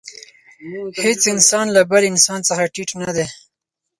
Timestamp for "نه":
3.01-3.09